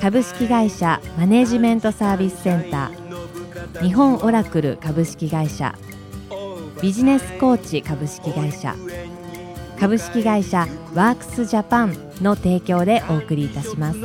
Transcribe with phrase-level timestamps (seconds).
[0.00, 3.82] 株式会社マネジメントサービスセンター。
[3.82, 5.74] 日本オラクル株式会社。
[6.80, 8.74] ビジネスコーチ株式会社。
[9.80, 13.98] 株式会社ワークスジャパンの提供でお送りいたします。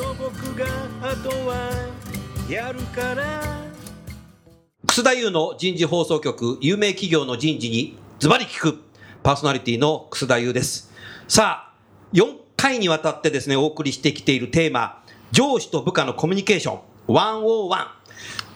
[4.88, 8.82] 楠田優の人事放送局有名企業の人事にズバリ聞く。
[9.24, 10.92] パーソナリティの楠田優です。
[11.28, 11.74] さあ
[12.14, 15.01] 4回にわたってですねお送りしてきているテーマ。
[15.32, 16.80] 上司と部下のコミュニケーション。
[17.08, 17.88] 101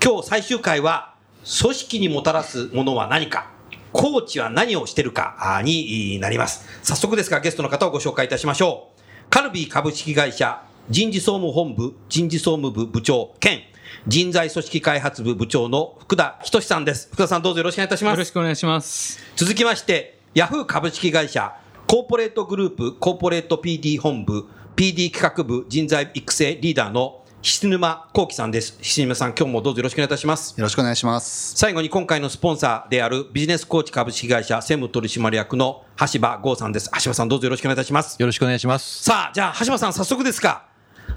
[0.03, 1.15] 今日最終回は
[1.61, 3.49] 組織にもたらすものは何か。
[3.93, 6.67] コーチは何をしてるかになります。
[6.83, 9.01] 早速ですがゲストの方をご紹介いたしましょう。
[9.29, 13.61] カルビー株式会社人事総務本部人事総務部部長兼
[14.05, 17.07] 人材組織開発部部長の福田仁さんです。
[17.07, 18.15] 福田さんどうぞよろしくお願いいたします。
[18.15, 19.17] よろしくお願いします。
[19.37, 21.55] 続きましてヤフー株式会社
[21.87, 28.77] コーポレートグループコーポレート PD 本部 PD 企画部人材育成リーダーの菱沼幸喜さんです。
[28.81, 30.53] 菱沼さん、今日もどうぞよろしくお願いいたします。
[30.57, 31.55] よろしくお願いします。
[31.55, 36.91] 最後に今回のスポンサーであるビジネスコーチ株式会社専務取締役の橋場剛さんです。
[37.05, 38.17] 橋場さん、どうぞよろしくお願いいたします。
[38.19, 39.03] よろしくお願いします。
[39.05, 40.65] さあ、じゃあ橋場さん、早速ですが、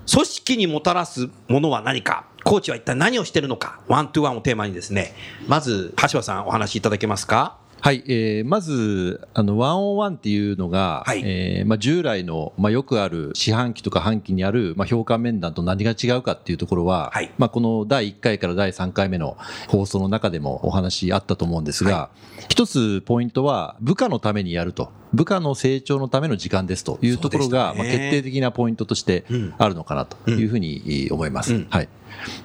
[0.08, 5.16] 組織にもたらすものは何か、コーチは一体何をしているのか、ワントゥワンをテーマにですね、
[5.48, 7.56] まず橋場さん、お話しいただけますか？
[7.80, 19.36] はい、えー、まず、あの、ワンオンワンっていうのが、はいえーまあ、従来の、まあ、よくある四半期とか半期にある、まあ、評価面談と何が違うかっていうところは、はいまあ、この第1回から第3回目の
[19.68, 22.10] 放送の中でもお話あったと思うんですが、
[22.48, 24.90] 一つポイントは、部下のためにやると。
[25.12, 31.54] 部下の成長のための時間ですというところが、ねまあ、決定的なポイントとしてうんあるのかなというふうに思います。
[31.54, 31.88] うんはい。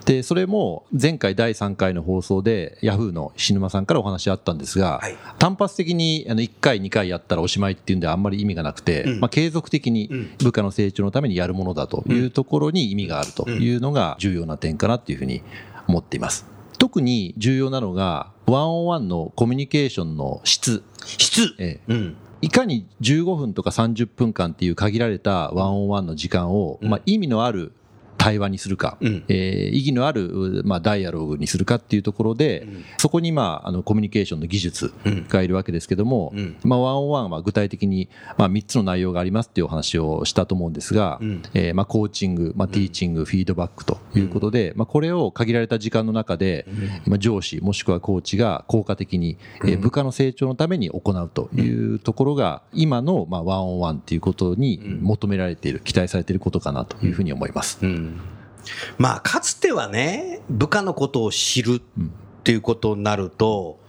[0.05, 15.41] で、それも前回第3回の放送で、ヤフーの石沼さんからお話あったんですが、はい単発的にあの1回、2回やったらおしまいっていうんではあんまり意味がなくて、うんまあ、継続的にうん部下の成長のためにやるものだというところに意味があるというのが重要な点かなっていうふうに
[15.87, 16.53] 思っています。
[16.77, 20.83] 特に重要なのが、ワンオンワンのコミュニケーションの質。
[21.05, 21.55] 質。
[21.59, 22.15] ええうん。
[22.41, 27.71] いかに15分とか30分間っていう限られたワンオンワンの時間を、うんまあ、意味のある
[28.23, 29.25] 対話にするか、うん。
[29.27, 32.85] えー意義のある、まあ、ダイアログにするかっていうところで、うん。
[32.97, 35.27] そこに、まあ、あのコミュニケーションの技術うん。
[35.27, 36.55] がいるわけですけども、うん。
[36.63, 38.07] まあ、ワンオンワンは具体的に、
[38.37, 41.41] まあ、3つの内容がありますっていうお話をしたと思うんですが、うん。
[41.53, 46.65] えーまあ、コーチング、まあ、ティーチング、フィードバックということで、まあ、これを限られた時間の中で、
[47.05, 51.61] まあ、上司もしくはコーチが効果的に、えー部下の成長のために行うとい
[51.93, 57.79] うところが今の、まあ、ワンオンワンっていうことに求められている期待されていることかなというふうに思います。
[57.81, 58.12] うん
[58.97, 63.79] まあ、かつてはね、部下のことを知るっていうことになると、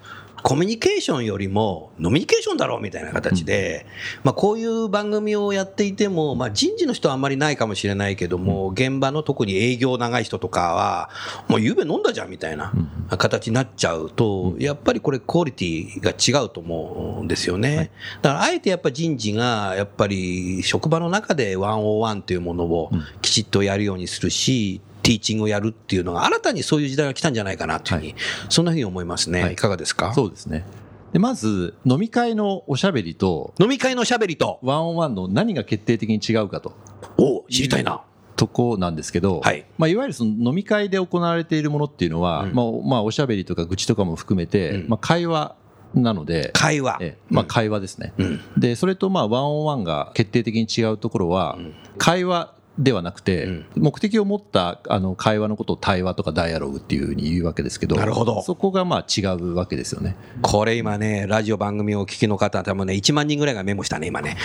[0.44, 3.86] コミュニケーションよりもノミニケーションだろうみたいな形で、
[4.24, 11.08] まあ、こういう番組をやっていても、まあ、人事の人はあんまりないかもしれないけども、現場の特に営業長い人とかは、
[11.48, 12.74] もう夕べ飲んだじゃんみたいな
[13.16, 17.90] 形になっちゃうと、やっぱりこれクオリティが違うと思うんですよね。
[18.20, 22.36] だからあえてやっぱ人事がやっぱり職場の中で101とい。
[22.36, 22.90] うものを
[23.22, 28.14] きちっとやるようにするし、ティーチングをやるっていうのが新たにそういう時代が来たんじゃないかなというふうに、
[28.48, 29.42] そんなふうに思いますね。
[29.42, 30.12] はいいかがですか？
[30.14, 30.64] そうですね。
[31.12, 36.72] でまず、飲み会のおしゃべりと、飲み会のしゃべりと、ワンオンワンの何が決定的に違うかと。
[37.18, 38.02] お知りたいな。
[38.34, 45.54] とこなんですけど、はいまあ、いわゆるその飲み会で行われているものっていうのは、うんまあまあ、おしゃべりとか愚痴とかも含めて、うんまあ、会話
[45.94, 46.98] なので、会話。
[47.00, 48.12] ええまあ、会話ですね。
[48.18, 60.16] うんで、それとまあワンオンワンが決定的に違うところは、うん会話ではなくて、うん目的を持ったあの会話のことを対話とかダイアログっていうふうに言うわけですけど、なるほどそこがまあ違うわけですよね。
[60.42, 64.36] これ今ね、ラジオ番組をお聞きの方、多分ね、1万人ぐらいがメモしたね、今ね。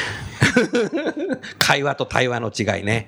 [1.58, 3.08] 会話と対話の違いね。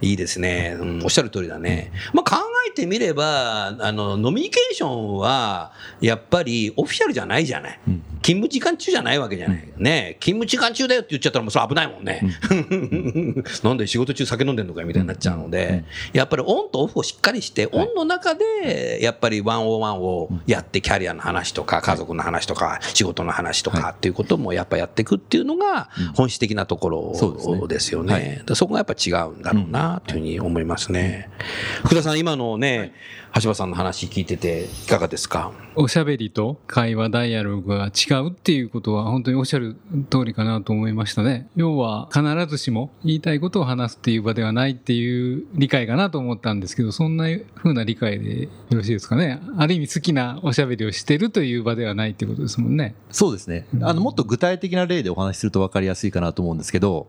[0.00, 0.76] いいですね。
[0.78, 1.90] うんおっしゃる通りだね。
[2.12, 7.80] まあ考えてみれば、あの、ノミニケーションは、やっぱりオフィシャルじゃないじゃない。
[8.22, 9.72] 勤務時間中じゃないわけじゃない。
[9.76, 12.22] ね勤務時間中だよって言っちゃったらもうそれ危ないもんね。
[13.64, 28.22] なんで仕事中酒飲んでんのかみたいになっちゃうので、やっぱりオンとオフをしっかりして、オンの中で、やっぱりワンオーワンをやって、キャリアの話とか、家族の話とか、仕事の話とかっていうこともやっぱやっていくっていうのが、本質的なところですよはい。
[28.22, 31.28] ねそこがやっぱ違うんだろうなというふうに思いますね。
[31.84, 32.92] 福田さん、今のね、
[33.34, 35.52] 橋場さんの話聞いてていかがですか？
[35.74, 39.76] おしゃべりと会話、ダイアログが違うっていうことは本当におっしゃる
[40.10, 41.48] 通りかなと思いましたね。
[41.56, 49.40] 要は必ずしも言いたいことを話すっていう場ではないっていう理解かなと思ったんですけど、そんな風な理解でよろしいですかね。
[49.56, 52.94] ある意味好きなおしゃべりをしてるという場ではないっていうことですもんね。
[53.10, 53.66] そうですね。
[53.80, 57.08] あの、もっと具体的な例でお話しすると分かりやすいかなと思うんですけど、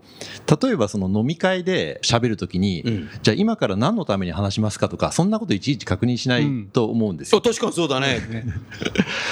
[0.61, 7.41] 例えばその飲み会で喋るときに、うんじゃあ今から何のために話しますかとか、そんなこといちいち確認しないと思うんですよ。
[7.41, 8.21] 確かにそうだね。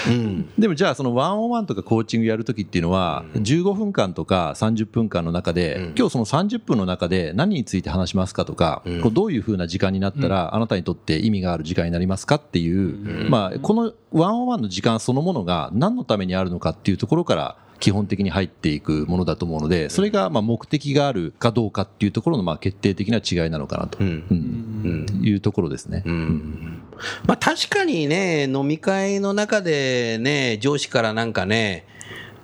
[0.07, 0.49] うん。
[0.57, 5.83] でもじゃあそのワンオンワンとかコーチングやるときっていうのは、15分間とか30分間の中で、うん。
[5.97, 9.01] 今日その30分の中で何について話しますかとか、うん。
[9.01, 24.07] こうどういうふうな時間になったら、あなたにとって意味がある時間になりますかっていう、まあ、このワンオンワンの時間そのものが何のためにあるのかっていうところから、基本的に入っていくものだと思うので、それがまあ目的があるかどうかっていうところのまあ決定的な違いなのかなと、うん。
[24.29, 25.07] うん。
[25.19, 25.25] うん。
[25.25, 26.03] いうところですね。
[26.05, 26.83] うん。
[27.25, 31.85] まあ確かにね、飲み会の中でね、上司からなんかね、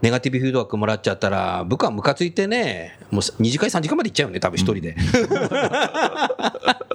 [0.02, 4.96] ネガティブフィードバックもらっちゃったら、部下ムカついてね、もう2時間、3時間まで行っちゃうよね、多分一人で。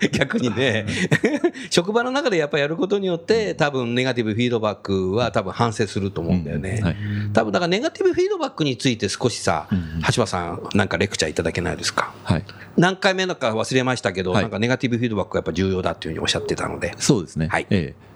[0.12, 0.86] 逆にね、
[1.70, 6.80] 職場の中でやっぱやることによって、多分ネガティブフィードバックは多分反省すると思うんだよね。
[6.82, 6.96] はい
[7.32, 9.68] 多分だからネガティブフィードバックについて少しさ
[10.14, 12.12] 橋場さん、なんかレクチャーいただけないですか？
[12.24, 12.44] はい
[12.76, 16.94] 何回目のか忘れましたけど、はいなんかネガティブフィードバックがやっぱ重要だっていうふうにおっしゃってたので。
[16.98, 17.48] そうですね。
[17.48, 18.10] はいええ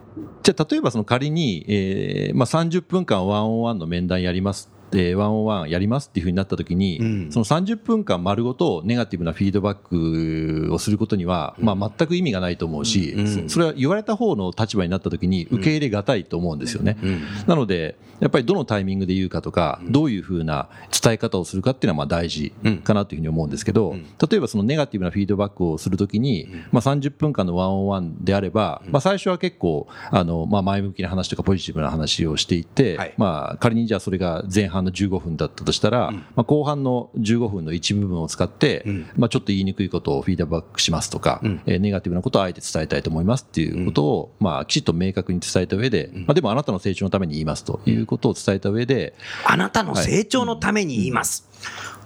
[0.44, 4.70] じゃあ、例えばその仮に、えーまあ、30分間ワンオンワンの面談やります。
[4.94, 7.32] えーワンオンワンやりますっていうふうになったときに、うん。
[7.32, 13.48] その30分間丸ごとネガティブなフィードバックをすることには、まあ、全く意味がないと思うし、うん。
[13.48, 16.98] そそれは言われた方の立場になったときに受け入れがたいと思うんですよね。
[17.02, 17.22] うん。
[17.46, 20.68] なので、やっぱりどのタイミングで言うかとか、どういうふうな
[21.02, 22.52] 伝え方をするかっていうのはまあ大事
[22.84, 24.04] かなというふうに思うんですけど、うん。
[24.04, 33.14] 例えばそのネガティブなフィードバックをするときに、まあ、30分間のワンオンワンであれば、まあ、最初は結構あの、まあ、前向きな話とかポジティブな話をしていって、はい。
[33.16, 39.06] まあ、仮にじゃあそれが前半の15分だったとしたら、まあ、後半の15分の一部分を使って、うん。
[39.16, 41.62] まあ、ちょっと言いにくいことをフィードバックしますとか、うん。
[41.66, 49.14] えーネガティブなことをあえて伝えたいと思いますっていうことを、まあ、きちっと明確に伝えた上で、まあ、でもあなたの成長のために言いますということを伝えた上で、
[49.44, 51.48] あなたの成長のために言います。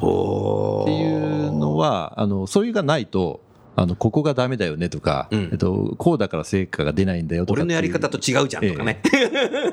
[0.00, 0.82] おー。
[0.84, 1.14] ってい
[1.48, 3.40] うのは、あの、それがないと、
[3.80, 7.60] あの、ここがダメだよねとか、うんえっと、こうだから成果が出ないんだよとか。
[7.60, 9.00] 俺のやり方と違うじゃんとかね。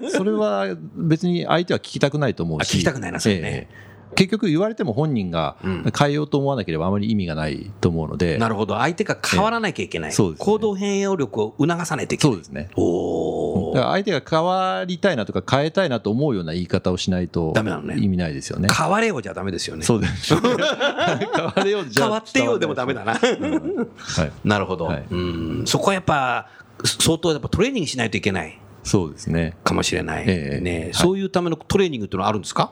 [0.09, 2.75] それは別に相手は聞きたくないと思うし。
[2.75, 8.37] あ聞きたくないなそれねええ結局言われても本人がうん変えようと思わなければあまり意味がないと思うので。
[8.37, 8.77] なるほど。
[8.77, 10.11] 相手が変わらなきゃいけない。
[10.11, 12.33] そうですね行動変容力を促さないといけない。
[12.35, 12.69] そうですね。
[12.75, 18.69] おーだから相手が変わりたいなとか変えたいなと思うような言い方をしないとダメなのね意味ないですよね。
[18.71, 19.83] 変われよじゃダメですよね。
[19.83, 20.33] そうです。
[20.39, 23.13] 変われようじゃ変わってよでもダメだな。
[23.15, 24.31] はい。
[24.43, 25.63] なるほど、はいうん。
[25.65, 26.47] そこはやっぱ、
[26.83, 29.55] 相当やっぱトレーニングしないといけないそうですね。
[29.63, 30.25] かもしれない。
[30.27, 32.71] ええねはいそういうためのトレーニングっていうのはあるんですか？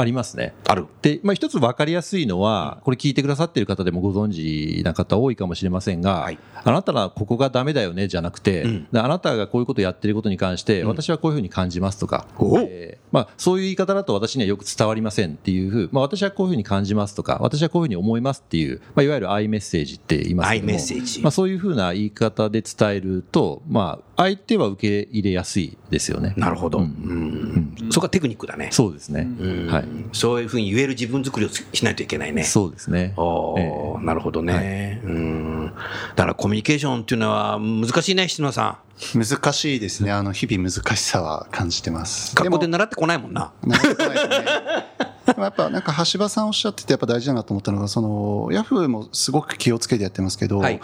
[0.00, 0.54] ありますね。
[0.68, 0.86] ある。
[1.02, 26.34] で、まあ、一つ分かりやすいのは、これ聞いてくださっている方でもご存知な方多いかもしれませんが、はいあなたはここがダメだよねじゃなくて、うんであなたがこういうことをやってることに関して、私はこういうふうに感じますとか、おえーまあ、そういう言い方だと私にはよく伝わりませんっていうふう、まあ、私はこういうふうに感じますとか、私はこういうふうに思いますっていう、まあ、いわゆるアイメッセージって言いますけども、アイメッセージまあ、そういうふうな言い方で伝えると、まあ、相手は受け入れやすいですよね。
[26.36, 26.78] なるほど。
[26.78, 28.68] ううんんそこがテクニックだね。
[28.72, 29.28] そうですね。
[29.38, 29.87] うんはい。
[30.12, 32.44] そういうふうに言える自分作りをしないといけないね。
[32.44, 33.14] そうですね。
[33.16, 35.72] おーええなるほどね、うん。
[36.14, 38.78] だからコミュニケーションっていうのは難しいね、篠田さ
[39.14, 40.10] 難しいですね。
[40.12, 42.32] あの、日々難しさは感じてます。
[42.32, 42.34] ん。
[42.34, 43.52] 学校でも習ってこないもんな。
[43.64, 50.80] なるほどですねでもやっぱ なんか橋場さんおっしゃっててやっぱ大事だなと思ったのがそのヤフーもすごく気をつけてやってますけど、はい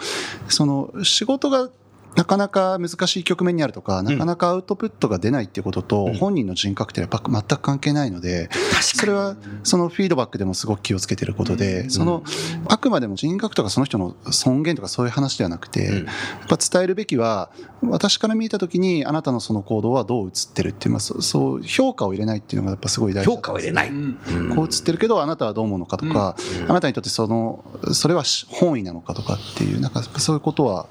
[0.47, 1.69] その仕事が
[2.15, 8.49] なかなか難しい局面にあるとか、なかなかアウトプットが出ないっていうことと、本人の人格ってやっぱ全く関係ないので、
[8.81, 12.23] それはそのフィードバックでもすごく気をつけてることで、その
[12.67, 16.03] あくまでも人格とかその人の尊厳とかそういう話ではなくて、やっ
[16.47, 23.91] ぱ伝えるべきは、私から見たときにあなたのその行動はどう映ってるっていう、まあ、そう評価を入れないっていうのがやっぱすごい大事だ評価を入れない。
[24.55, 26.35] こう映ってるけどあなたはどう思うのかとか、
[26.67, 30.87] あなたにとってそのそれは本意なのかとかっていうなんかそういうことは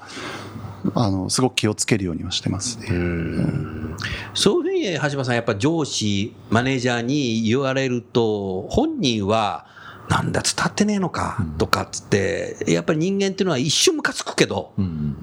[0.93, 2.87] あのすごく気をつけるようにはしてますね。
[2.89, 3.95] うん
[4.33, 9.65] そういうふうに橋場さん、やっぱ上司、マネージャーに言われると、本人は、
[10.09, 15.15] なんだ、伝わってねえのかとかっつって、やっぱり人間っていうのは一瞬ムカつくけど、うん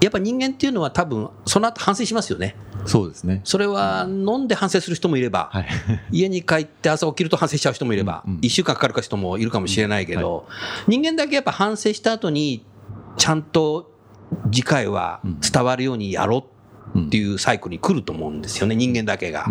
[0.00, 2.56] やっぱ人間っていうのは多分、その後反省しますよね。
[2.86, 3.42] そうですね。
[3.44, 5.66] それは飲んで反省する人もいれば、はい。
[6.10, 10.46] 家に帰って朝起きると反省しちゃう人もいれば、うんうん1週間かかる人もいるかもしれないけど、
[10.88, 12.64] 人間だけやっぱ反省した後に、
[13.18, 13.89] ちゃんと
[14.52, 15.20] 次回は
[15.52, 16.44] 伝わるようにやろうっ
[17.10, 19.46] ていうサイクルに来ると思うんですよね、人間だけが。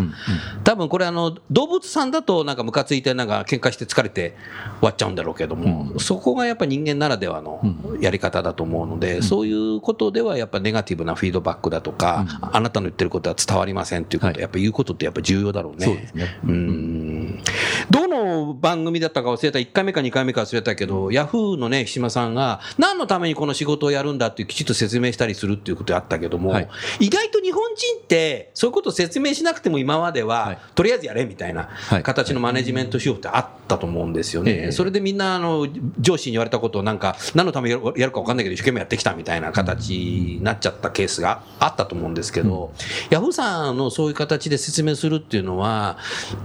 [0.64, 4.36] 多分これあの、動物さんだとなんかムカついてなんか喧嘩して疲れて
[4.80, 7.62] 終わっちゃうんだろうけども、そこがやっぱ人間ならではの
[8.02, 15.86] やり方だと思うので、そういうことではやっぱネガティブなフィードバックだとか、あなたの言ってることは伝わりませんっていうこと、やっぱ言うことってやっぱ重要だろうね。
[15.86, 16.40] そうですね。
[16.46, 17.44] うん。
[17.90, 26.70] どの番組だったか忘れた、1回目か2回目か忘れたけど、ヤフーのね、島さんが、何のためにこの仕事をやるんだってきちっと説明したりするっていうことあったけども、はい。
[27.00, 30.58] 意外と日本人って、そういうことを説明しなくても今までは、はい。
[30.76, 32.04] とりあえずやれみたいなはい。
[32.04, 34.52] 形のマネジメント手法ってあったと思うんですよね。
[34.52, 34.72] ええ。
[34.72, 35.68] それでみんな、あの、
[36.00, 42.74] 上司に言われたことをなんか、何のためにやるか分かんないけど、一生懸命やってきたみたいな形になっちゃったケースがあったと思うんですけど、
[43.10, 45.98] ヤフーさんのそういう形で説明するっていうのは、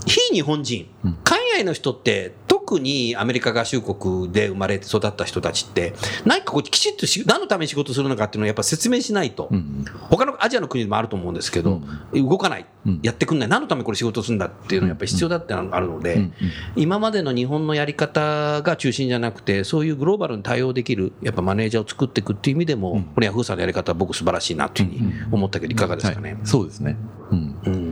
[0.07, 0.88] 非日本人、
[1.25, 2.33] 海外の人って、
[2.64, 5.92] 特にアメリカ合衆国で生まれて育った人たちって、
[6.25, 9.85] 何かこうきちっとし何のために仕事するのかっていうのをやっぱ説明しないと、うん。
[10.09, 11.83] 他のアジアの国でもあると思うんですけど、
[12.14, 13.00] 動かない、うん。
[13.02, 16.21] やってくんない、何のためにこれ仕事するんだっていうのがやっぱり必要だってのがあるので、うん。
[16.21, 16.33] うん。
[16.76, 26.33] 今までの日本のやり方が中心じゃなくて、そういうグローバルに対応できる、やっぱマネージャーを作っていくっていう意味でも、これヤフーさんのやり方は僕素晴らしいなというふうに思ったけど、いかがですかね。
[26.33, 26.40] はい。
[26.44, 26.97] そうですね。
[27.30, 27.56] うん。
[27.66, 27.84] うん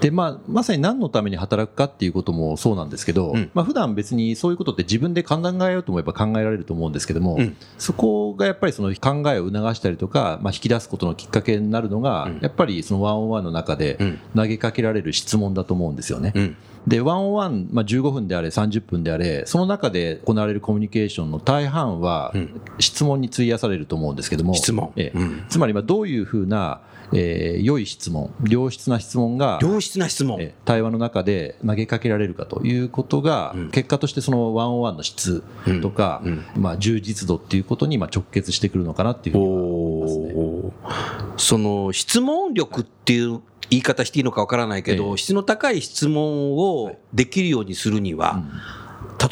[0.00, 3.50] でまあ、まさに何のために働くかっていうこともそうなんですけど、うん。
[3.52, 5.36] まあ普段別にそういうことって自分で考
[5.68, 7.56] えようと思えば考えられると思うんですけども、うん。
[7.78, 12.38] そこがやっぱりその考えを促したりとか、まあ、引き出すことのきっかけになるのが、うん。
[12.40, 14.18] やっぱりそのワンオンワンの中でうん。
[14.36, 16.32] 投げかけられる質問だと思うんですよね。
[16.34, 16.56] うん。
[16.86, 22.60] で、ワンオンワン、まあ、15分であれ、30分であれ、その中で行われるコミュニケーションの大半はうん。
[22.78, 24.92] 質問に費やされると思うんですけども、質問。
[24.96, 25.18] ええ。
[25.18, 25.44] うん。
[25.48, 26.80] つまりまあどういうふうな、
[27.12, 30.38] えー良い質問、良質な質問が、良質な質問。
[30.40, 33.70] え対話の中で投げかけられるかということが、うん。
[33.70, 35.42] 結果としてそのワンオンワンの質
[35.82, 36.44] とか、うん。
[36.56, 41.32] まあ、充実度っていうことにまあ直結してくるのかなっていうふうには思いますね。
[41.36, 45.16] その質問力っていう言い方していいのかわからないけど、ええ。
[45.16, 48.42] 質の高い質問をできるようにするには、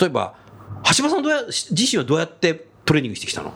[0.00, 0.35] 例えば、
[0.97, 3.52] 橋場さんどうや自身はどうやってトレーニングしてきたの？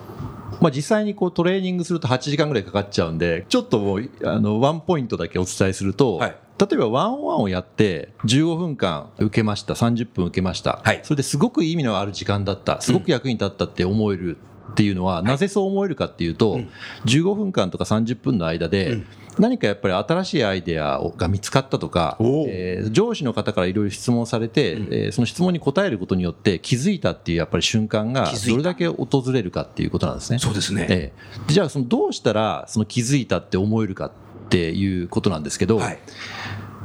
[0.61, 6.37] まあ、実際にこうトレーニングすると8時間ぐらいかかっちゃうんで、ちょっともうあのワンポイントだけお伝えすると、はい。
[6.61, 11.01] 例えばワンオンワンをやって15分間受けました、30分受けました、はい。
[11.03, 14.37] それですごく意味のある時間だった、すごく役に立ったって思える
[14.73, 16.61] っていうのは、なぜそう思えるかっていうと、
[17.07, 19.03] 15分間とか30分の間で、
[19.41, 30.39] 何かやっぱり新しいアイデアをが見つかったとか、えー上司の方からいろいろ質問されて、えーその質問に答えることによって気づいたっていうやっぱり瞬間がどれだけ訪れるかっていうことなんですね。
[30.39, 30.87] そうですね。
[30.91, 31.13] え
[31.49, 34.13] え、じゃあそのどうしたらその気づいたって思えるかっ
[34.51, 35.99] ていうことなんですけど、はい。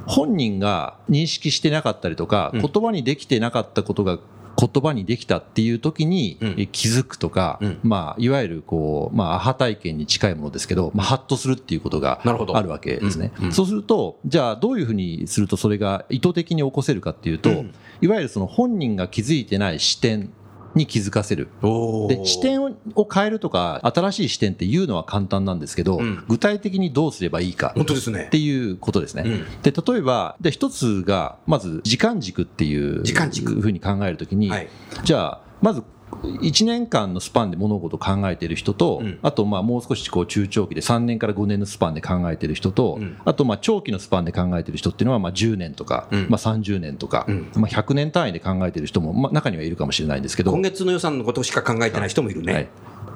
[0.07, 4.19] 本人が認識してなかったりとか、うん言葉にできてなかったことが
[4.57, 6.37] 言葉にできたっていう時に
[6.71, 7.79] 気づくとか、うん。
[7.83, 12.55] まあ、いわゆるこう、まあ、アハ体験に近いものですけど、まあ、ハッとするっていうことがなるほど。
[12.55, 13.31] あるわけですね。
[13.39, 13.51] うんうん。
[13.51, 17.73] そうすると、じゃあどういうふうにするとそれが意図的に起こせるかっていうと、うん。
[18.01, 20.31] いわゆるその本人が気づいてない視点
[20.75, 21.47] に気づかせる。
[21.61, 22.75] おで視点を
[23.11, 26.23] 変えるとか新しい視点っていうのは簡単なんですけど、うん。
[26.27, 28.25] 具体的にどうすればいいか本当ですね。
[28.25, 29.23] っていうことですね。
[29.25, 29.61] うん。
[29.61, 33.55] で例えばで一つがまず時間軸っていう時間軸。
[33.61, 34.67] ふうに考えるときに、はい。
[35.03, 39.19] じゃあまず1年間のスパンで物事を考えている人と、うん。
[39.21, 43.17] あとまあもう少しこう中長期で3年から5年のスパンで考えている人と、うん。
[43.25, 46.27] あとまあ長期のスパンで考えている人っていうのはまあ10年とか、うん。
[46.29, 47.51] まあ、30年とか、うん。
[47.55, 50.51] まあ、100年単位で考えている人もまあ中にはいるかもしれないんですけど。
[50.51, 52.53] 今月の予算のことしか考えてない人もいるね。
[52.53, 52.67] はい、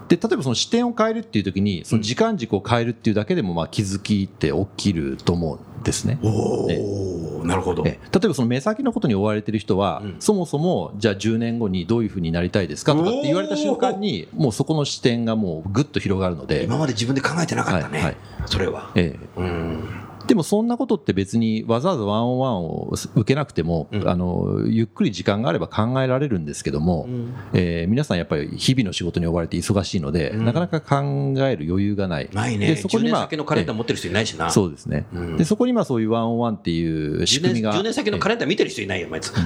[0.10, 6.20] で例えばその視点を変えるっていう時にその時間軸を変えるっていうだけでもまあ気づきって起きると思うんですね。
[6.24, 7.84] おお、なるほど。
[7.86, 12.94] え例えばその目先のことに追われてる人は、うんそもそもじゃあ10年後にどういうふうになりたいですか？
[12.96, 18.00] とかって言われた瞬間にもうそこの視点がもうぐっと広がるので、今まで自分で考えてなかったね。
[18.00, 18.92] はいはいそれは。
[18.96, 19.84] ええうん。
[20.30, 32.30] でもそんなことって別にわざわざワンオンワンを受けなくても、うんあのゆっくり時間があれば考えられるんですけども、うんえー皆さんやっぱり日々の仕事に追われて忙しいので、うんなかなか考える余裕がない。
[32.32, 32.68] ないね。
[32.68, 34.52] でそこ10にまあ年先のカレンダー持ってる人いないしな。
[34.52, 39.32] そうですね、うんでそこにまあそういうワンオンワンっていう仕10年組みが10年先のカレンダー見てる人いないよ、お前つ。
[39.34, 39.42] は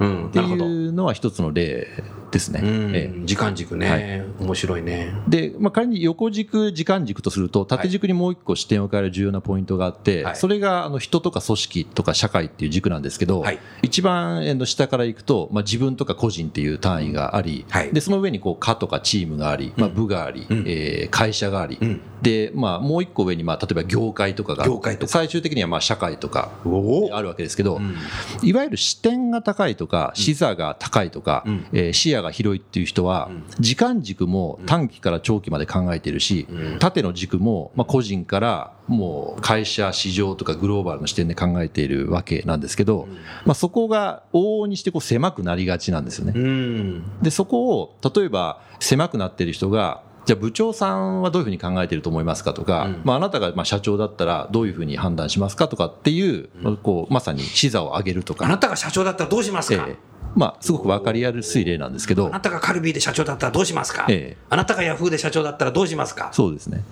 [0.00, 0.26] いうん。
[0.26, 0.64] って なるほど。
[0.66, 1.86] いうのは一つの例
[2.30, 2.60] ですね。
[2.62, 2.94] うん。
[2.94, 3.20] ええ。
[3.24, 5.14] 時間軸ね、面白いね。
[5.28, 10.36] で、まあ、仮に横軸、時間軸とすると、縦軸にもう一個視点を変える重要なポイントがあって、はい。
[10.36, 13.58] それがあの人とか組織とか社会っていう軸なんですけど、はい。
[13.82, 17.92] 一番下からいくと、まあ、自分とか個人っていう単位があり、はい。
[17.92, 20.64] でその上にこう課とかチームがあり、まあ、部があり、うん。
[20.66, 22.00] えー会社があり、うん。
[22.20, 25.12] でまあ、もう一個上に、まあ、例えば業界とかが業界とか。
[25.12, 27.94] 最終的にはまあ社会とかおあるわけですけど、うん。
[28.42, 31.66] いわゆる視点が高いとか、視座が高いとか、うん。
[31.72, 36.46] えー視野が広いっていう人は、時間軸も短期から長期まで考えてるし、
[36.78, 43.08] 縦の軸も、まあ、個人からもう会社、市場とかグローバルの視点で考えているわけなんですけど、
[43.44, 46.32] まあ、そこが往々にしてこう狭くなりがちなんですよね。
[46.34, 47.22] うん。
[47.22, 53.00] で、そこを、例えば狭くなっている人が、じゃあ部長さんはどういうふうに考えていると思いますかとか、うん。
[53.04, 56.48] まあ、あなたがまあ社長だったらどういうふうに判断しますかとかっていう、
[56.82, 59.96] こうまさに視座を上げるとか、あなたが社長だったらどうしますか、ええ。
[60.34, 62.26] まあ、すごく分かりやすい例なんですけど。
[62.26, 64.44] あな、たがカルビーで社長だったらどうしますか、ええ。
[64.50, 66.30] あなたがヤフーで社長だったらどうしますか？
[66.32, 66.82] そうですね。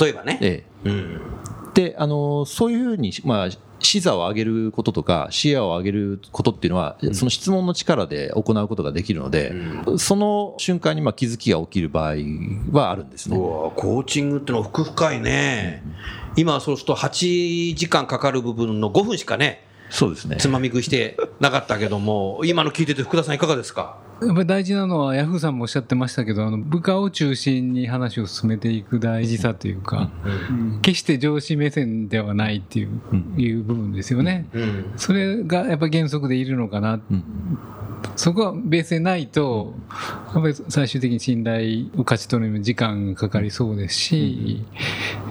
[0.00, 0.38] 例えばね。
[0.40, 1.20] えうん。
[1.76, 3.48] えで、あの、そういうふうに、まあ、
[3.82, 9.52] 視座を上げることとか、視野を上げることっていうのは、その質問の力で行うことができるので、
[9.98, 12.14] その瞬間にまあ気づきが起きる場合
[12.72, 13.36] はあるんですね。
[13.36, 15.82] うわコーチングってのは奥深いね。
[16.36, 20.36] 今はそうすると8時間かかる部分の5分しかね、そうですね。
[20.38, 23.98] つまみ食いしてなかったけども、今の聞いてて福田さんいかがですか？
[24.20, 30.10] やっぱり大事なのは、ヤフーさんもおっしゃってましたけど、あの部下を中心に話を進めていく大事さというか、
[30.82, 32.90] 決して上司目線ではないっていう,、
[33.36, 34.46] いう部分ですよね。
[34.52, 34.92] うん。
[34.96, 37.24] それがやっぱ原則でいるのかな、うん。
[38.16, 39.74] そこはベースでないと、
[40.34, 44.64] やっぱり最終的に信頼を勝ち取るにも時間がかかりそうですし、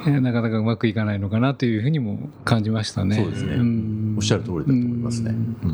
[0.06, 3.16] なかなかうまくいかないのかなというふうにも感じましたね。
[3.16, 3.56] そうですね。
[3.58, 4.16] ん。
[4.18, 5.34] おっしゃる通りだと思いますね。
[5.64, 5.68] う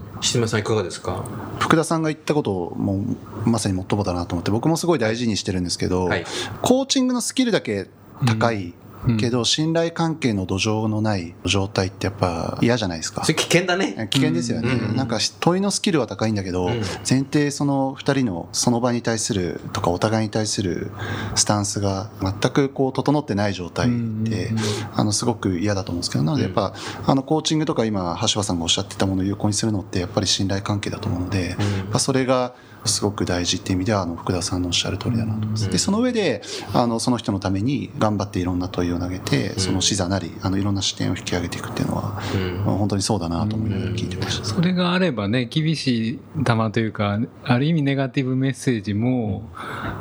[0.44, 0.48] ん。
[0.48, 1.26] さんいかがですか？
[1.60, 3.07] 福田さんが言ったことも
[3.46, 6.26] まさにもっともだなと思って僕もすごい大事にしてるんですけど、はい。
[6.62, 7.88] コーチングのスキルだけ
[8.26, 8.74] 高い
[9.20, 13.24] けど、信頼関係の土壌のない状態ってやっぱ嫌じゃないですか。
[13.24, 14.08] それ危険だね。
[14.10, 14.96] 危険ですよね、うん。
[14.96, 16.82] なんか問いのスキルは高いんだけど、ん。
[17.08, 20.92] 前提その2人のその場に対するとかお互いに対する
[21.36, 23.90] スタンスが全くこう整ってない状態
[24.24, 24.52] で、
[24.94, 26.74] あのすごく嫌だと思うんですけどなのでやっぱ、
[27.06, 31.58] あのコーチングとか今橋場さんがおっしゃってたものを有効にするのってやっぱり信頼関係だと思うので、やっ
[31.92, 32.56] ぱそれが
[32.88, 35.38] すごく大事っていう意味ではあの福田さんのおっしゃる通りだなと。
[35.38, 35.70] 思います。
[35.70, 36.42] でその上で
[36.74, 42.22] あのその人のために頑張っていろんな問いを投げてその視座なりあのいろんな視点を引き上げていくっていうのは、
[42.66, 44.46] まあ本当にそうだなと思いながら聞いてました。
[44.46, 49.50] それがあればね、厳しい球というか、ある意味ネガティブメッセージも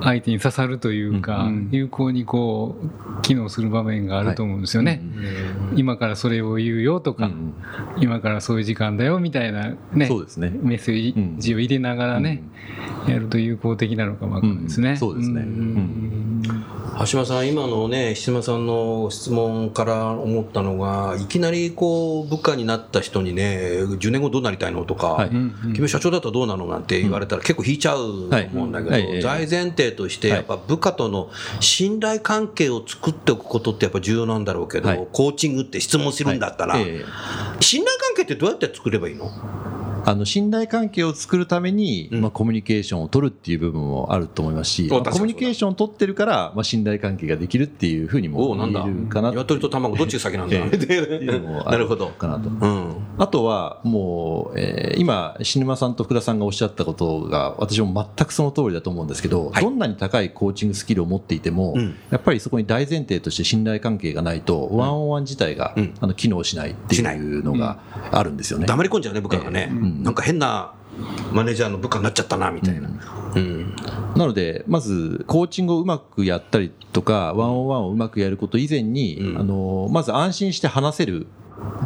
[0.03, 2.77] 相手に刺さるというか、有効にこ
[3.19, 5.03] う、機能する場面があると思うんですよね。
[5.77, 7.55] 今からそれを言うよとか、うん。
[7.99, 10.53] 今からそういう時間だよみたいなね、そうですね。
[10.63, 12.43] メッセージを入れながらね、
[13.09, 14.91] やると有効的なのかもわかんないですね。
[14.91, 15.43] うんそうですね。
[15.43, 16.43] ん。
[16.99, 25.29] 橋間さん、今のね、七間さんの質問から思ったのが、いきなりこう部下になった人にね、10年後どうなりたいのとか、はい。
[25.29, 29.07] 君は社長だったらどうなのなんて言われたら結構引いちゃうと思うんだけど、はい。
[29.07, 29.23] はい。
[29.23, 35.07] 大前提として、やっぱ部下との信頼関係を作っておくことってやっぱ重要なんだろうけど、はい。
[35.13, 36.85] コーチングって質問するんだったら、はい。
[36.87, 37.05] ええ。
[37.61, 39.31] 信頼関係ってどうやって作ればいいの？
[40.09, 50.57] あの信頼関係を作るために、まあ、コミュニケーションを取るっていう部分もあると思いますし、まあコミュニケーションを取ってるから、まあ、信頼関係ができるっていうふうにも言えるかな鶏と卵どっちが先なんだ、
[51.77, 51.89] る。
[51.89, 52.49] ほどかなと。
[52.49, 59.63] うんあとはもう、えー今、シネマさんと福田さんがおっしゃったことが、私も全くその通りだと思うんですけど、はい。
[59.63, 61.97] どんなに高いコーチングスキルを持っていても、うん。
[62.11, 65.95] やっぱりそこに大前提として信頼関係がないと、ワンオンワン自体が、うん。
[66.01, 67.79] あの機能しないっていいうのが
[68.11, 68.67] あるんですよね。
[68.67, 70.03] 黙り込んじゃうね、部下がね、ん。
[70.03, 70.73] なんか変な
[71.33, 72.89] マネージャーの部下になっちゃったなみたいな。
[73.35, 73.77] うん。
[74.17, 79.39] なので、まず、コーチングをうまくやったりとか、ワンオンワンをうまくやること以前に、うん。
[79.39, 81.27] あの、まず安心して話せる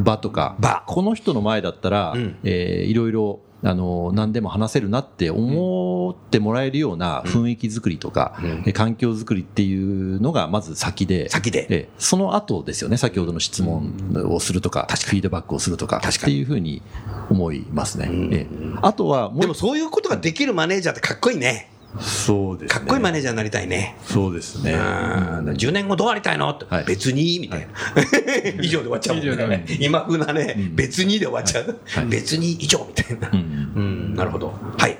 [0.02, 0.83] 場とか、場。
[0.87, 2.37] この人の前だったら、うん。
[2.44, 8.50] えーいろいろ、あの、何でも話せるなって思ってもらえるような雰囲気作りとか、うん。
[8.66, 9.76] えー環境作りってい
[10.16, 11.66] うのがまず先で、先で。
[11.68, 13.92] えーその後ですよね、先ほどの質問
[14.26, 16.33] をするとか、フィードバックをするとか、確かに。
[16.33, 16.83] っていうふうに
[17.28, 18.06] 思いますね。
[18.06, 18.30] ん。
[18.33, 21.70] えーあとは、もうでもそういうことができるマネージャーってかっこいいね。
[21.98, 23.96] そうですかっこいいマネージャーになりたいね。
[24.05, 24.72] そうですね。
[24.72, 24.79] うん
[25.50, 26.50] 10年後どうありたいの？
[26.50, 27.66] って、はい別にみたいな。
[28.62, 29.66] 以上で終わっちゃうもんね。
[29.81, 31.81] 今風なね、うん別にで終わっちゃう。
[31.87, 33.29] はい別に以上みたいな。
[33.29, 34.55] うんうん、なるほど。
[34.79, 34.96] はい。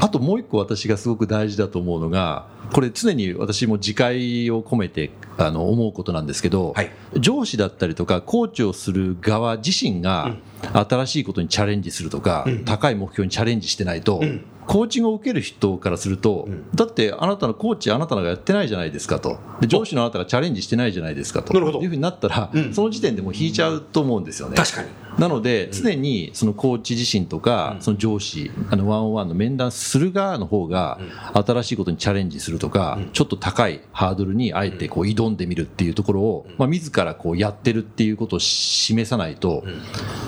[0.00, 6.90] あともう一個私がすごく大事だと思うのが、これ常に私も自戒を込めてあの思うことなんですけど、はい。
[7.16, 10.36] 上司だったりとかコーチをする側自身が
[10.72, 14.44] 新しいことにチャレンジするとか、高い目標にチャレンジしてないと、ん。
[14.66, 19.38] コーチングを受ける人からすると、だってあなたのコーチあなたのがやってないじゃないですかと。
[19.60, 21.52] で上司のあなたがチャレンジしてないじゃないですかと。
[21.52, 21.82] なるほど。
[21.82, 24.56] いうふうになったら、その時点でもう引いちゃうと思うんですよね。
[24.56, 24.88] 確かに。
[25.18, 30.98] なので、常にそのコーチ自身とか、その上司、あのワンオンワンの面談する側の方が、
[31.34, 39.64] 新しいことにチャレンジするとか、ちょっと高いハードルにあえてこう挑んでみるっていうところを、まあ、自らこうやってるっていうことを示さないと、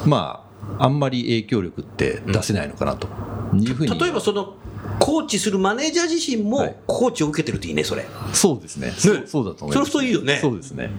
[0.05, 0.47] ま
[0.79, 3.09] あ、あんまり影響力って出せないのかなと
[3.55, 3.99] いうふうに。
[3.99, 4.55] 例えばその
[4.99, 8.07] コーチするマネージャー自身はいもコーチを受けてるといいね、それ。
[8.33, 8.93] そうですね。
[8.93, 9.91] そうそうだと思います。
[9.91, 10.91] それといいよねそうですね。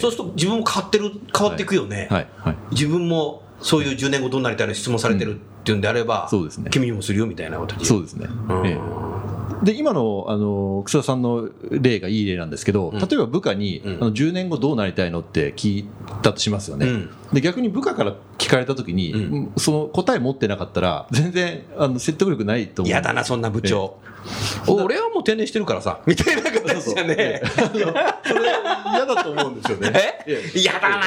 [0.00, 2.08] そうすると自分も変わってる、変わっていくよね。
[2.10, 2.28] はい。
[2.38, 2.56] はい。
[2.70, 8.26] 自分もそういう10年後どうなりたいの質問されてるっていうんであれば、そうですね君にもするよみたいなことそうですね。
[8.48, 12.98] うんええで今のあの草田さんの例がいい例なんですけど、うん。
[12.98, 13.94] 例えば部下に、うん。
[13.94, 15.88] あの10年後どうなりたいのって聞い
[16.22, 17.10] たとしますよね、うん。
[17.32, 22.90] で逆に部下から聞かれたときに、その答え持ってなかったら全然あの説得力ないと思う。
[22.90, 23.96] 嫌だな、そんな部長。
[24.66, 27.40] 俺はもう定年してるからさ、みたいな形じゃね。
[27.44, 28.50] あのそれ
[28.92, 29.92] 嫌だと思うんですよね。
[30.26, 30.52] え？
[30.54, 31.02] 嫌だな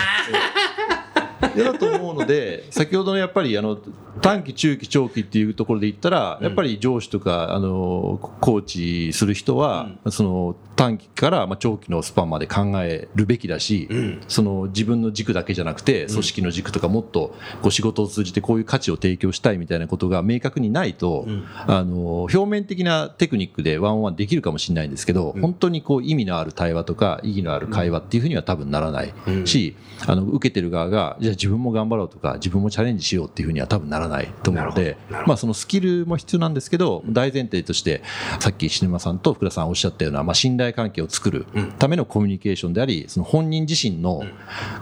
[1.60, 3.78] 嫌だと思うので、 先ほどのやっぱりあの
[4.22, 14.22] 短期、中期、長期っていうところで言ったら、やっぱり上司とかあのコーチする人は、その短期からまあ長期のスパンまで考えるべきだし、ん。
[14.28, 21.46] その自分の軸だけじゃなくて、組織の軸とかもっとこう仕事を通じてこういう価値を提供したいみたいなことが明確にないと、ん。
[21.68, 29.14] あの表面的なテクニックでワンオンワンできるかもしれないんですけど、本当にこう意味のある対話とか意義のある会話っていうふうには多分ならない
[29.46, 29.76] し、
[30.08, 38.02] あの受けてる側がじゃあ自分も頑張ろうとか自分もチャレンジしようっていうふうには多分ならないと思うのでまあそのスキルも必要なんですけど大前提として
[38.40, 41.46] さっき篠山さんと福田さんおっしゃったようなまあ信頼関係を作る
[41.78, 44.24] ためのコミュニケーションでありその本人自身の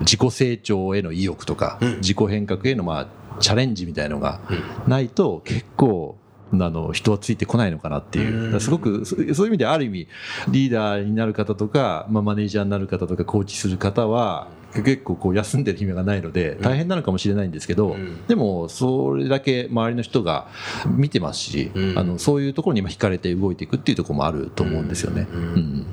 [0.02, 3.08] 自己成長への意欲とか自己変革へのまあ
[3.40, 4.40] チャレンジみたいのが
[4.88, 6.18] ないと結構
[6.54, 10.08] あの人はついてこないのかなっていう、すごくそそういう意味である意味
[10.48, 14.48] リーダーになる方とか、まあ、マネージャーになる方とかコーチする方は
[14.84, 17.96] 結構こう休んでる暇がないので大変なのかもしれないんですけど、
[18.28, 20.48] でもそれだけ周りの人が
[20.86, 25.28] 見てますし、あのそういうところに今惹かれて動いていくっていうところもあると思うんですよね。
[25.32, 25.86] うん。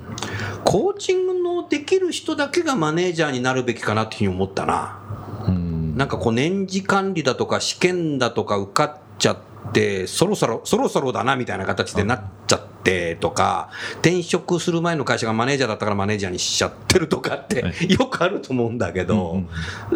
[0.64, 4.98] コーチングのできる人だけがマネージャーになるべきかなっていうふうに思ったな。
[5.46, 5.96] うん。
[5.96, 9.38] なんかこう年次管理だとか試験だとか受かっちゃっ
[9.72, 12.73] て、そろそろ、そろそろだなみたいな形でなっちゃって
[13.20, 19.42] とか、転職する前の会社がマネージャーだったからマネージャーにしちゃってるとかってはよくあると思うんだけど、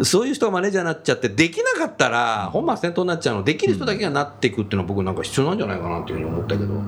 [0.03, 6.81] そういう人がマネージャーになっちゃって、できなかったら本末転倒になっちゃうの、できる人だけがなっていくっていうのは僕なんか必要なんじゃないかなっていうふうに思ったけど、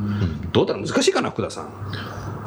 [0.51, 0.85] どうだろう？
[0.85, 1.69] 難しいかな、福田さん。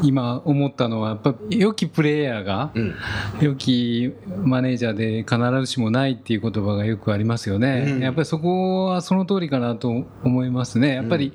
[0.05, 2.95] 今思ったのはやっぱ良きプレイヤーがうん。
[3.41, 4.13] 良き
[4.43, 8.01] マネージャーで必ずしもないっていう言葉がよくありますよね、うん。
[8.01, 10.95] やっぱりそこはその通りかなと思いますね。
[10.95, 11.33] やっぱり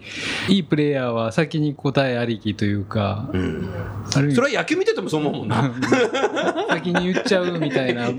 [0.47, 3.29] いいプレイヤーは先に答えありきというか、
[4.09, 5.73] それは野球見ててもそう思うもんな。
[6.69, 8.07] 先に言っちゃうみたいな、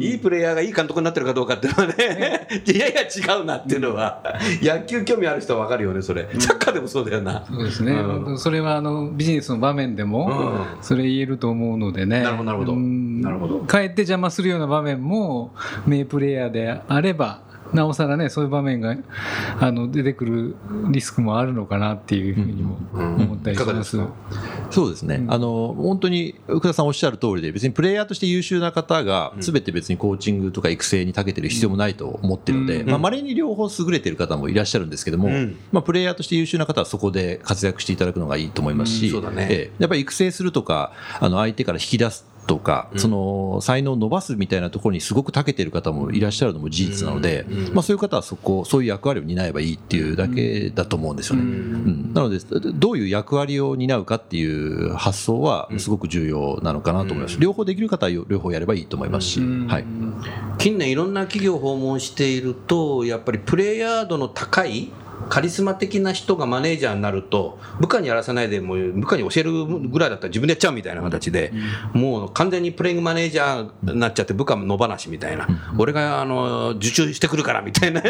[0.00, 4.22] いいプレイヤーがいい監督になってるかどうかっていうのはね、いやいや違うなっていうのは、
[4.62, 6.28] 野球興味ある人は分かるよね、それ。
[6.38, 7.44] サッカーでもそうだよな。
[7.46, 8.38] そうですね、うん。
[8.38, 13.58] それはあのビジネスの場面でもうそれ言えると思うのでね、なるほどなるほどうんなるほど。
[13.60, 15.54] かえって邪魔するような場面も
[15.86, 17.42] 名プレイヤーであれば
[17.74, 18.96] なおさらねそういう場面が
[19.60, 20.54] あの出てくる
[20.90, 23.64] リスクもあるのかなっていうふうにも思ったりします。
[23.64, 24.08] いかがですか？
[24.70, 35.56] そうですね、あの本当に福田さんおっしゃる通りで、別にプレイヤーとして優秀な方が、すべて別にコーチングとか育成に長けてる必要もないと思ってるので、まあ稀に両方優れてる方もいらっしゃるんですけども、うん。
[35.72, 39.12] まあ、プレイヤーとして優秀な方はそこで活躍していただくのがいいと思いますし、うん。
[39.12, 39.46] そうだね。
[39.50, 39.70] ええ。
[39.78, 51.42] やっぱり育成するとか、あの相手から引き出すとか、その才能を伸ばすみたいなところにすごく長けてる方もいらっしゃるのも事実なので、まあ、そういう方はそこ、そういう役割を担えばいいっていうだけだと思うんですよね。
[51.42, 52.12] うん。
[52.14, 52.38] なので、
[52.74, 57.38] どういう役割を担うかっていう発想はすごく重要なのかなと思います。
[57.38, 59.84] 両方できる方は両方やればいいと思いますし、はい。
[60.58, 64.90] 近年いろんな企業を訪問していると、やっぱりプレイヤー度の高い
[65.32, 71.54] カリスマ的な人がマネージャーになると、部下にやらせないで、もう部下に教えるぐらいだったら自分でやっちゃうみたいな形で、
[71.94, 78.02] もう完全にプレイングマネージャーになっちゃって、部下も野放しみたいな、俺があの受注してくるからみたいな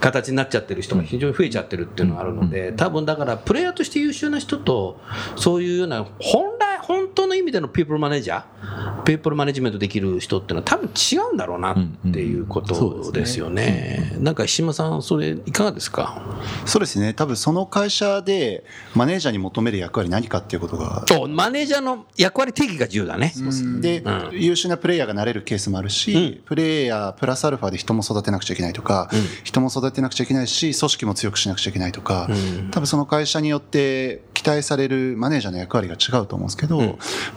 [0.00, 5.00] 形になっちゃってる人が非常に増えちゃってるっていうのがあるので、多分だから、プレイヤーとして優秀な人と、
[5.36, 6.61] そういうような、本来、
[6.92, 14.14] 本当の意味でのピープルマネージャー、ピープルマネジメントできる人っていうのは、多分違うんだろうなっていうことですよね。
[14.18, 16.22] なんか石間さん、それ、いかがですか？
[16.66, 17.14] そうですね。
[17.14, 23.32] 多分その会社でマネージャーに求める役割何かっていうことがそう、マネージャーの役割定義が重要だね。
[23.80, 24.28] で、うん。
[24.32, 29.10] 優秀なプレイヤーがなれるケースもあるし、プレイヤープラスアルファで人も育てなくちゃいけないとか、
[29.44, 32.28] 人も育てなくちゃいけないし組織も強くしなくちゃいけないとか、
[32.70, 36.81] 多分その会社によって期待されるマネージャーの役割が違うと思うんですけど、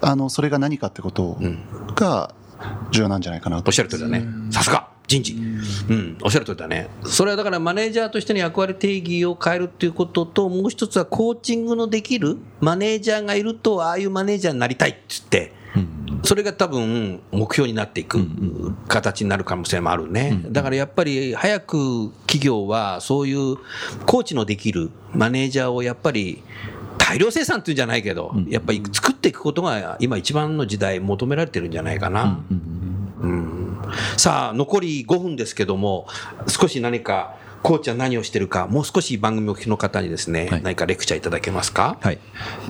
[0.01, 1.37] あのそれが何かってこと
[1.95, 2.33] が
[2.91, 3.69] 重要なんじゃないかなと。
[3.69, 4.25] おっしゃる通りだね。
[4.51, 4.89] さすが。
[5.07, 5.33] 人事。
[5.33, 6.89] うん、おっしゃる通りだね。
[7.03, 15.53] それはだからマネージャーとしての役割定義を変えるっていうことと、もう一つはコーチングのできるマネージャーがいると、ああいうマネージャーになりたいって言って、
[16.23, 18.17] それが多分目標になっていく
[18.87, 20.41] 形になる可能性もあるね。
[20.49, 23.57] だからやっぱり早く企業はそういう
[24.05, 26.41] コーチのできるマネージャーをやっぱり
[27.07, 32.39] 大量生産っていうんじゃないけど、やっぱり作っていくことが今一番の時代求められてるんじゃないかな。
[32.49, 32.53] う
[33.27, 33.77] ん
[34.17, 36.07] さあ、残り5分ですけども、
[36.47, 37.35] 少し何か
[37.65, 40.61] コーチは何をしてるか、もう少し番組を聞きの方にですね、はい。
[40.61, 41.97] 何かレクチャーいただけますか？
[41.99, 42.19] はい。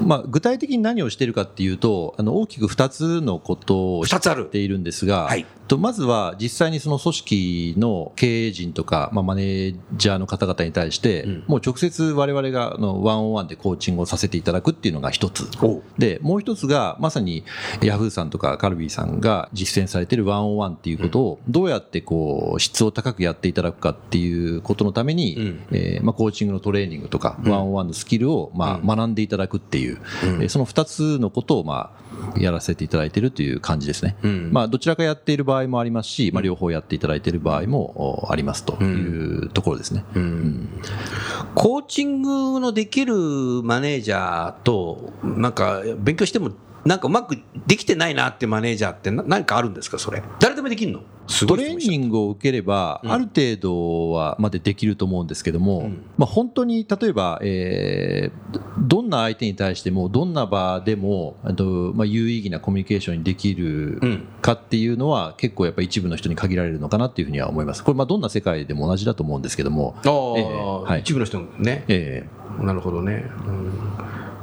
[0.01, 5.45] まあ、具体的に何をしているかっていうと、あの大きく2つのことをしているんですが、はい。
[5.67, 11.43] とまずは実際にその組織の経営陣とか、まあ、マネージャーの方々に対して、うん。
[11.47, 15.49] もう直接我々があのワンオンワンでコーチングをさせていただくっていうのが一つ。
[15.61, 15.83] おう。
[15.97, 17.43] で、もう一つが、まさに
[17.81, 25.59] ヤフーさんとかカルビーさんが実践されているワンオンワンっていうことを、どうやってこう、質を高くやっていただくかっていうことのために、うん。
[25.71, 31.91] えーまあ、コーチングのトレーニングとか、ワンオンワンのスキルを、まあ、学んでいただくっていう、えーその二つのことを、ま
[32.35, 34.15] あ、やらせていただいているという感じですね。
[34.23, 34.49] うん。
[34.51, 40.05] まあ、どちらかやっている場合もありますし、まあ、両方やっていただいている場合もおありますというところですね。
[41.55, 43.15] コーチングのできる
[43.63, 46.51] マネージャーと、なんか勉強しても、
[46.85, 50.21] なんかうまくできてないなってマネージャーってな何かあるんですか、それ？
[50.39, 51.01] 誰でもできるの？
[51.47, 53.11] トレーニングを受ければ、うん。
[53.11, 56.05] ある程度はまでできると思うんですけども、うん。
[56.17, 64.27] まあ、本当に例えば、えーどんな相手に対しても、どんな場でも、あとまあ、有意義なコミュニケーションにできるうん。
[64.43, 67.83] かっていうのは、結構やっぱり一部の人に限られるのかなっていうふうには思います。
[67.83, 70.99] これ、まあどんな世界でも同じだと思うんですけども、ええはい。
[70.99, 71.83] 一部の人ね。
[71.87, 72.27] え
[72.61, 73.25] なるほどね。
[73.47, 73.71] うん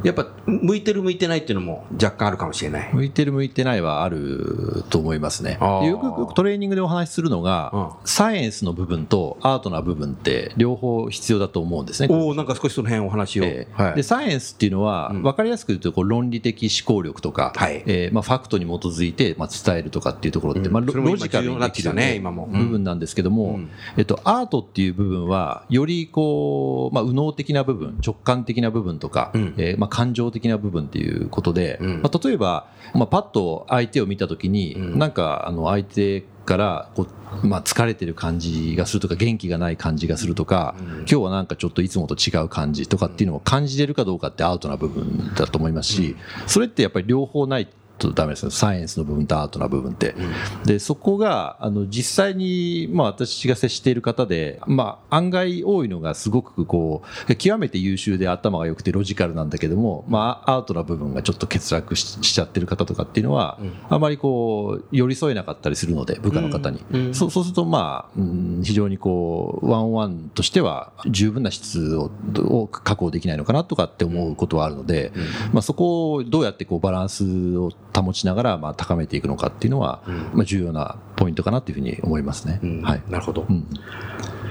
[0.04, 2.88] やっぱ、向いてる向いてないっていうのも若干あるかもしれない。
[2.88, 2.94] ー。
[2.94, 5.58] 向いてる向いてないはあると思いますね。
[5.60, 5.80] あー。
[5.82, 7.88] でよくトレーニングでお話しするのが、うん。
[8.04, 12.08] サイエンスの部分とアートな部分って両方必要だと思うんですね。
[12.10, 13.44] おおなんか少しその辺お話を。
[13.44, 13.94] えーはい。
[13.94, 15.22] でサイエンスっていうのは、うん。
[15.22, 17.82] 分かりやすく言うとこう論理的思考力とか、はい。
[17.86, 20.72] えーまあ、ファクトに基づいて、まあ、伝えるとかっていうところって、うん。
[20.72, 23.70] まあ、ロジカルにできるね部分なんですけども、うん。
[23.96, 29.54] えっと、アートっていう部分はよりこう、まあ、右脳的な部分直感的な部分とか、うん。
[29.58, 32.02] えーまあ、感情的な部分っていうことで、うん。
[32.02, 34.98] まあ、例えば、まあ、パッと相手を見たときに、うん。
[34.98, 37.06] なんかあの相手からこ
[37.42, 40.86] う、まあ、疲れてる感じがするとか元気がない感じがするとか、うん。
[41.00, 47.68] 今日はなんかちょっといつもと違う感じとかっていうのを感じれるかどうかってアートな部分だと思いますし、それってやっぱり両方ない
[48.02, 50.14] とダメですよサイエンスの部分とアートな部分って。
[50.64, 67.06] でそこがあの実際に、まあ、私が接している方で、まあ、案外多いのがすごくこう極めて優秀で頭が良くてロジカルなんだけども、まあ、アートな部分がちょっと欠落ししちゃってる方とかっていうのは、あまりこう寄り添えなかったりするので部下の方に、うん。
[67.06, 67.14] うん。
[67.14, 75.12] そうそうすると、まあ、うん非常にこうワンワンとしては十分な質をを確保できないのかなとかって思うことはあるので、
[75.52, 80.02] まあ、そこをどうやってこうバランスを保ちながらまあ高めていくのかっていうのは、
[80.32, 82.60] まあ、重要なポイントかなというふうに思いますね。
[82.62, 82.82] うん。
[82.82, 83.02] はい。
[83.08, 83.46] なるほど。
[83.48, 83.66] うん。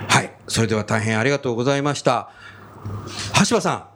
[0.07, 0.31] はい。
[0.47, 2.29] それでは大変ありがとうございました。
[3.49, 3.89] 橋場さ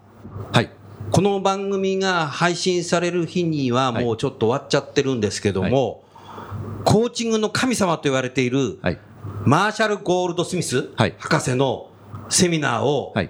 [0.51, 0.53] ん。
[0.53, 0.69] はい。
[1.11, 6.03] この番組が配信される日にはもうちょっと終わっちゃってるんですけども、
[6.83, 8.99] コーチングの神様と言われているはい。
[9.43, 11.15] マーシャル・ゴールドスミスはい。
[11.17, 11.89] 博士の
[12.29, 13.29] セミナーをはい。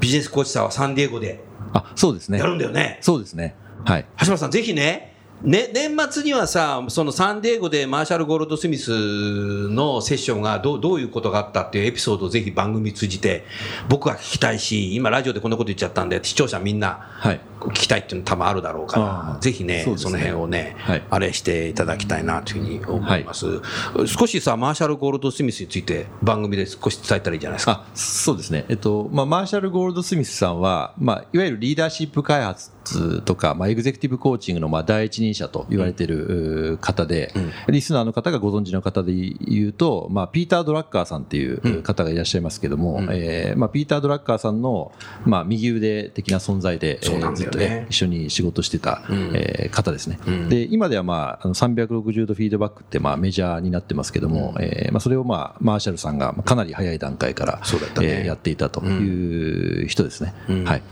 [0.00, 1.42] ビジネスコーチさんはサンディエゴで
[1.72, 2.38] あそうですね。
[2.38, 2.98] やるんだよね。
[3.00, 3.56] そうですね。
[3.84, 4.06] はい。
[4.20, 5.13] 橋本さん、ぜひね、
[5.44, 13.44] ね、年末にはさ、そのサンディエゴでマーシャル・ゴールド・スミスのセッションがどうどういうことがあったっていうエピソードをぜひ番組通じて
[13.90, 17.40] 僕は聞きたいし、今ラジオでこんなこと言っちゃったんで、視聴者みんなはい。
[17.60, 19.98] 聞きたいっていうの多分あるだろうかあら、ーぜひねそね。
[19.98, 21.02] その辺をね、はい。
[21.10, 23.60] あれしていただきたいなというふうに思います。
[24.06, 27.84] 少しさ、マーシャル・ゴールド・スミスについて番組で少し伝えたらいいじゃないですか？
[27.86, 32.70] あそうですね、えっとまあ、マーシャル・ゴールド・スミスさんは、まあ、いわゆるリーダーシップ開発
[33.24, 37.32] とか、まあ、エグゼクティブコーチングのまあ第一人者と言われているう方で、
[37.68, 44.92] リスナーの方がご存知の方で言うと、まあ、ピーター・ドラッカーさんっていう方がいらっしゃいますけども、えーまあ、ピーター・ドラッカーさんの、
[45.24, 47.12] まあ、右腕的な存在で、ず
[47.46, 49.32] っとね一緒に仕事してた、ん。
[49.34, 50.18] えー方ですね。
[50.30, 50.48] ん。
[50.48, 57.60] で今では、まあ、あの360度フィードバックってまあメジャーになってますけども、えーまあ、それを、まあ、マーシャルさんがまあかなり早い段階から
[58.00, 58.20] ね。
[58.20, 60.34] えーやっていたという人ですね。
[60.48, 60.64] うん。
[60.64, 60.82] はい、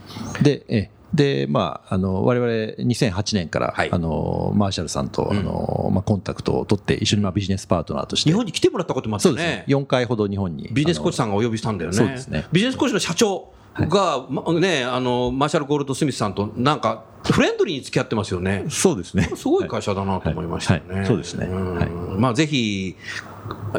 [0.43, 2.53] で、えーで、まあ、あの、我々
[2.89, 8.31] 2008年から、はいあの、マーシャルさんと、あの、まあ、コンタクトを取って、一緒にまあビジネスパートナーとして。
[8.31, 9.65] 日本に来てもらったこともあったそうですねね。。
[9.69, 10.69] 4回ほど日本に。
[10.73, 11.97] ビジネスコーチささんがお呼びしたんだよね。
[11.97, 18.65] そうですねビジネスコーチの社長が、まね、あの、マーシャル・ゴールド・スミスさんとなんか、フレンドリーに付き合ってますよね。
[18.69, 19.31] そうですね。
[19.35, 20.89] すごい会社だなと思いましたよね。
[20.89, 22.97] はいはいそうですねんはいまあ、ぜひ、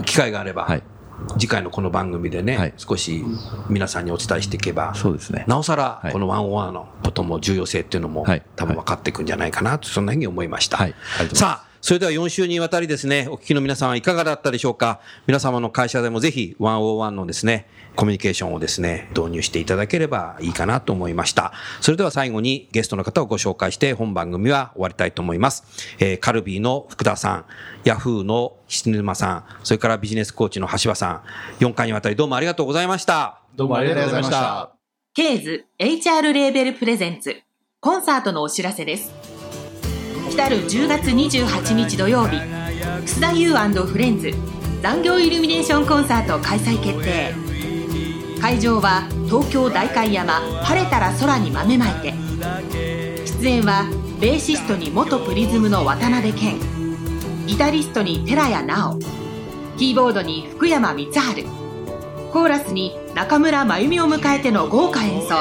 [0.06, 0.84] 機会があれば、はい
[1.38, 2.74] 次回のこの番組でね、はい。
[2.78, 3.24] 少し
[3.70, 5.46] 皆さんにお伝えしていけば、そうですね。
[5.48, 6.12] なおさらは、い。
[6.12, 8.44] このワンオンワンのことも重要性っていうのも、はい。
[8.56, 10.78] 多分分かっていくんじゃないかなと、そんなふうに思いました。
[10.78, 10.96] はい。
[11.34, 15.02] さあ、それでは4週にわたりですね、お聞きの皆さんはいかがだったでしょうか？
[15.28, 17.68] 皆様の会社でもぜひ101のですね、
[17.98, 21.52] コミュニケーションをですね、導入していただければいいかなと思いました。
[21.82, 25.66] それでは最後にゲストの方をご紹介して本番組は終わりたいと思います。
[26.00, 27.46] えー、カルビーの福田さん、
[27.84, 31.22] ヤフーの菱沼さん、それからビジネスコーチの橋場さ
[31.60, 33.42] ん、4回にわたりどうもありがとうございました。
[33.58, 34.72] どうもありがとうございました。
[35.14, 37.42] ケーズ HR レーベルプレゼンツ
[37.82, 39.33] コンサートのお知らせです。
[40.36, 42.38] 来る10月28日土曜日、
[43.06, 44.32] 楠田優フレンズ
[44.82, 47.34] 残業イルミネーションコンサート開催決定。
[48.42, 52.14] 会場は東京代官山晴れたら空に豆まいて。
[53.42, 53.86] 出演は
[54.20, 56.60] ベーシストに元プリズムの渡辺謙。
[57.46, 59.00] ギタリストに寺谷直。
[59.78, 61.46] キーボードに福山光晴。
[62.32, 65.36] コーラスに中村真由美を迎えての豪華演奏。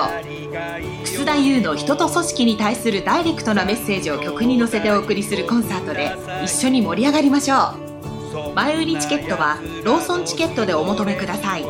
[1.12, 6.10] 楠田優の人と組織に対するダイレクトなメッセージを曲に乗せてお送りするコンサートで
[6.42, 7.74] 一緒に盛り上がりましょ
[8.50, 11.64] う前売りチケットはローソンチケットでお求めください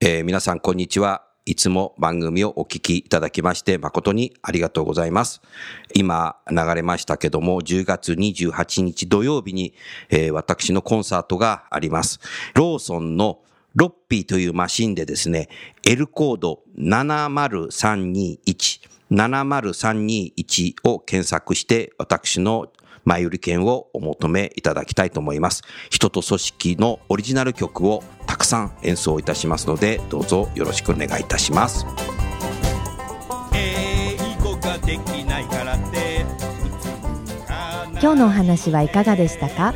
[0.00, 1.24] えー、皆さんこんにちは。
[1.46, 5.40] いつも番組をお聞きいただきまして誠にありがとうございます。
[5.94, 9.72] 今流れましたけども、10月28日土曜日に、
[10.10, 12.20] えー、私のコンサートがあります。
[12.54, 13.38] ローソンの
[13.74, 15.48] ロッピーというマシンでですね、
[15.84, 22.68] L コード70321 70321を検索して私の
[23.04, 25.62] 前売り券をお求めいただきたいと思います。
[25.90, 31.84] 人と組織のオリジナル曲をたくさん演奏いたしますので、どうぞよろしくお願いいたします。
[38.00, 39.74] 今日のお話はいかがでしたか？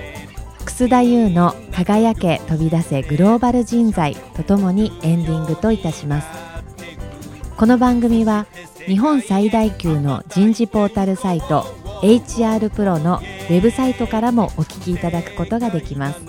[0.68, 6.28] 楠田優の「輝け飛び出せグローバル人材」とともにエンディングといたします。
[7.56, 8.46] この番組は
[8.86, 11.64] 日本最大級の人事ポータルサイト
[12.02, 13.16] HR プロの
[13.48, 16.20] ウェブサイトからもお聞きいただくことができます。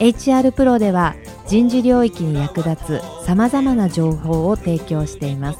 [0.00, 1.14] HR プロでは
[1.48, 5.58] 人事領域に役立つさまざまな情報を提供しています。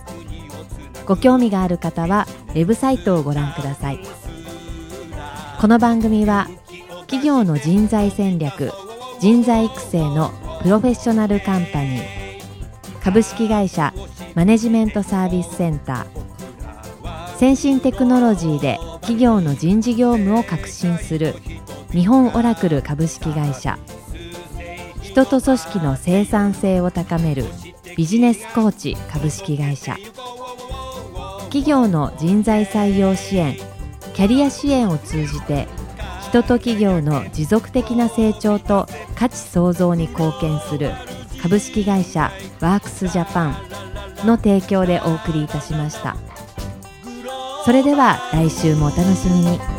[1.07, 4.01] ご興味がある方はウェブサイトをご覧ください。
[5.59, 6.47] この番組は
[7.07, 8.73] 企業の人材戦略
[9.21, 10.31] 人材育成の
[10.63, 12.05] プロフェッショナルカンパニー
[13.03, 13.93] 株式会社
[14.35, 21.35] マネジメントサービスセンター先進テクノロジーで企業の人事業務を革新する
[21.91, 23.79] 日本オラクル株式会社
[25.03, 27.45] 人と組織の生産性を高める
[27.97, 29.97] ビジネスコーチ株式会社
[31.45, 33.57] 企業の人材採用支援
[34.15, 35.69] キャリア支援を通じて
[36.35, 40.91] 人と企業の持続的な成長と価値創造に貢献する
[41.41, 46.17] 株式会社ワークスジャパンの提供でお送りいたしました。
[47.65, 49.74] それでは来週もお楽しみに。